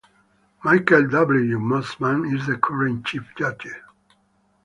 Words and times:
Michael 0.63 1.09
W. 1.09 1.59
Mosman 1.59 2.35
is 2.35 2.47
the 2.47 2.57
current 2.57 3.05
chief 3.05 3.21
judge. 3.37 3.67